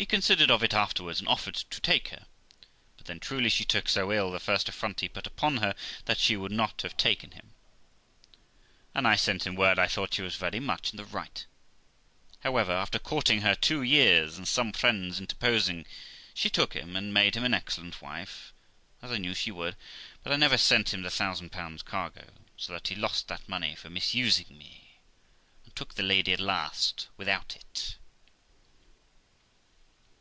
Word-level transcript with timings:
He 0.00 0.06
considered 0.06 0.48
of 0.48 0.62
it 0.62 0.74
afterwards, 0.74 1.18
and 1.18 1.26
offered 1.28 1.56
to 1.56 1.80
take 1.80 2.10
her; 2.10 2.26
but 2.96 3.06
then 3.06 3.18
truly 3.18 3.48
she 3.48 3.64
took 3.64 3.88
so 3.88 4.12
ill 4.12 4.30
the 4.30 4.38
first 4.38 4.68
affront 4.68 5.00
he 5.00 5.08
put 5.08 5.26
upon 5.26 5.56
her, 5.56 5.74
that 6.04 6.18
she 6.20 6.36
would 6.36 6.52
not 6.52 6.82
have 6.82 6.94
him, 7.02 7.52
and 8.94 9.08
I 9.08 9.16
sent 9.16 9.44
him 9.44 9.56
word 9.56 9.76
I 9.76 9.88
thought 9.88 10.14
she 10.14 10.22
was 10.22 10.36
very 10.36 10.60
much 10.60 10.92
in 10.92 10.98
the 10.98 11.04
right. 11.04 11.44
However, 12.44 12.70
after 12.70 13.00
courting 13.00 13.40
her 13.40 13.56
two 13.56 13.82
years, 13.82 14.38
and 14.38 14.46
some 14.46 14.72
friends 14.72 15.18
interposing, 15.18 15.84
she 16.32 16.48
took 16.48 16.74
him, 16.74 16.94
and 16.94 17.12
made 17.12 17.34
him 17.36 17.42
an 17.42 17.52
excellent 17.54 18.00
wife, 18.00 18.52
as 19.02 19.10
I 19.10 19.18
knew 19.18 19.34
she 19.34 19.50
would, 19.50 19.74
but 20.22 20.32
I 20.32 20.36
never 20.36 20.58
sent 20.58 20.94
him 20.94 21.02
the 21.02 21.10
thousand 21.10 21.50
pounds 21.50 21.82
cargo, 21.82 22.30
so 22.56 22.72
that 22.72 22.86
he 22.86 22.94
lost 22.94 23.26
that 23.26 23.48
money 23.48 23.74
for 23.74 23.90
misusing 23.90 24.56
me, 24.56 25.00
and 25.64 25.74
took 25.74 25.94
the 25.94 26.04
lady 26.04 26.32
at 26.32 26.38
last 26.38 27.08
without 27.16 27.56
it. 27.56 27.96